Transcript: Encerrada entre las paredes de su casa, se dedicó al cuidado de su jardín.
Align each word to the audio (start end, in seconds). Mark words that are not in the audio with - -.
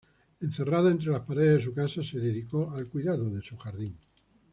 Encerrada 0.41 0.89
entre 0.89 1.11
las 1.11 1.21
paredes 1.21 1.57
de 1.57 1.61
su 1.65 1.75
casa, 1.75 2.01
se 2.01 2.17
dedicó 2.17 2.71
al 2.71 2.89
cuidado 2.89 3.29
de 3.29 3.43
su 3.43 3.55
jardín. 3.55 3.95